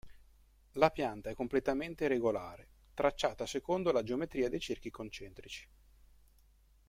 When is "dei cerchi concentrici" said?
4.49-5.67